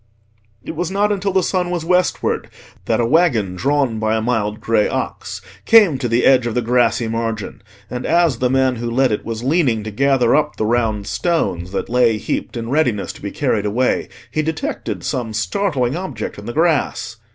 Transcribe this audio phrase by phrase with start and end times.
[0.63, 2.49] It was not until the sun was westward
[2.85, 6.61] that a waggon drawn by a mild grey ox came to the edge of the
[6.63, 10.65] grassy margin, and as the man who led it was leaning to gather up the
[10.65, 15.95] round stones that lay heaped in readiness to be carried away, he detected some startling
[15.95, 17.17] object in the grass.